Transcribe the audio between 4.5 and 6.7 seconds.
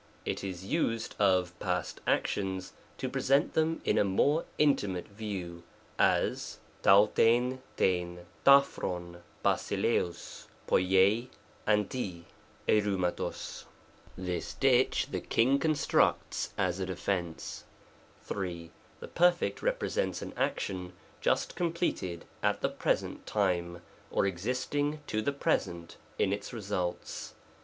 intimate view; as,